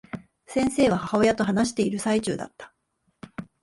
[0.47, 2.73] 先生は、母親と話している最中だった。